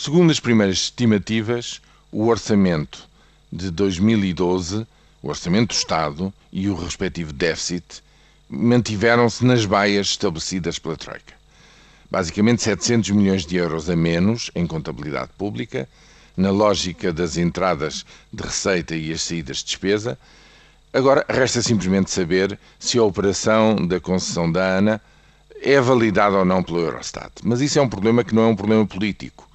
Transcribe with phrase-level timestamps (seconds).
[0.00, 1.80] Segundo as primeiras estimativas,
[2.12, 3.08] o orçamento
[3.52, 4.86] de 2012,
[5.20, 8.00] o orçamento do Estado e o respectivo déficit
[8.48, 11.34] mantiveram-se nas baias estabelecidas pela Troika.
[12.08, 15.88] Basicamente 700 milhões de euros a menos em contabilidade pública,
[16.36, 20.16] na lógica das entradas de receita e as saídas de despesa.
[20.92, 25.00] Agora resta simplesmente saber se a operação da concessão da ANA
[25.60, 27.32] é validada ou não pelo Eurostat.
[27.42, 29.47] Mas isso é um problema que não é um problema político.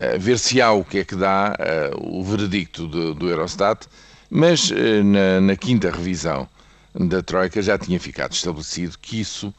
[0.00, 3.86] Uh, ver se há o que é que dá uh, o veredicto do, do Eurostat,
[4.28, 6.48] mas uh, na, na, quinta revisão
[6.94, 9.52] da Troika já tinha ficado estabelecido que isso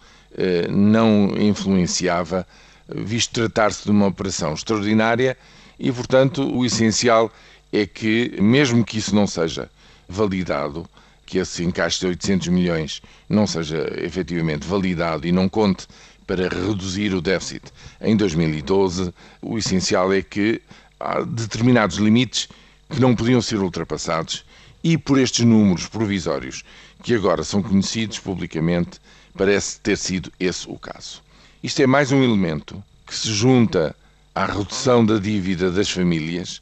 [0.70, 2.46] não influenciava,
[2.94, 5.38] visto tratar-se de uma operação extraordinária
[5.80, 7.32] e, portanto, o essencial
[7.72, 9.70] é que, mesmo que isso não seja
[10.10, 10.86] validado,
[11.26, 15.88] que esse encaixe de 800 milhões não seja efetivamente validado e não conte
[16.28, 17.72] para reduzir o déficit
[18.02, 20.62] em 2012, o essencial é que
[21.00, 22.50] há determinados limites
[22.90, 24.46] que não podiam ser ultrapassados
[24.84, 26.64] e por estes números provisórios
[27.04, 29.00] que agora são conhecidos publicamente,
[29.38, 31.22] parece ter sido esse o caso.
[31.62, 33.96] Isto é mais um elemento que se junta
[34.34, 36.62] à redução da dívida das famílias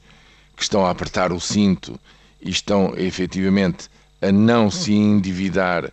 [0.56, 2.00] que estão a apertar o cinto
[2.42, 3.90] e estão efetivamente
[4.24, 5.92] a não se endividar,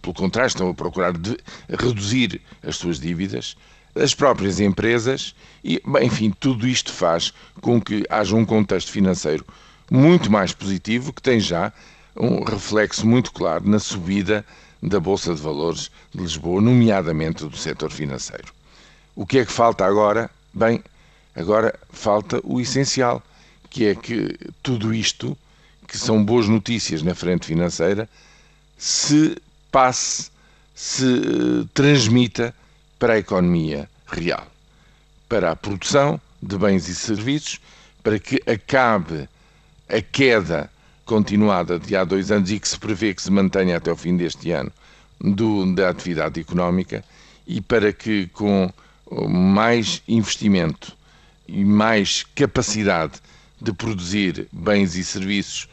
[0.00, 1.36] pelo contrário, estão a procurar de,
[1.68, 3.56] reduzir as suas dívidas,
[3.94, 9.44] as próprias empresas e, enfim, tudo isto faz com que haja um contexto financeiro
[9.90, 11.72] muito mais positivo que tem já
[12.16, 14.44] um reflexo muito claro na subida
[14.82, 18.52] da Bolsa de Valores de Lisboa, nomeadamente do setor financeiro.
[19.14, 20.30] O que é que falta agora?
[20.54, 20.82] Bem,
[21.34, 23.22] agora falta o essencial,
[23.68, 25.36] que é que tudo isto
[25.86, 28.08] que são boas notícias na frente financeira,
[28.78, 29.36] se
[29.70, 30.30] passe,
[30.74, 32.54] se eh, transmita
[32.98, 34.46] para a economia real,
[35.28, 37.60] para a produção de bens e serviços,
[38.02, 39.28] para que acabe
[39.88, 40.70] a queda
[41.04, 44.16] continuada de há dois anos e que se prevê que se mantenha até o fim
[44.16, 44.72] deste ano
[45.20, 47.04] do, da atividade económica
[47.46, 48.72] e para que com
[49.28, 50.96] mais investimento
[51.46, 53.20] e mais capacidade
[53.60, 55.68] de produzir bens e serviços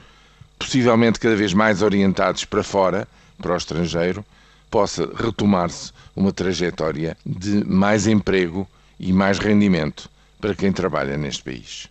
[0.60, 3.08] possivelmente cada vez mais orientados para fora,
[3.42, 4.24] para o estrangeiro,
[4.70, 8.68] possa retomar-se uma trajetória de mais emprego
[9.00, 10.10] e mais rendimento
[10.40, 11.90] para quem trabalha neste país.